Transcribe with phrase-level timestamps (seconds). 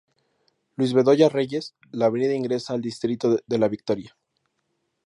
[0.77, 4.15] Luis Bedoya Reyes, la avenida ingresa al distrito de La Victoria.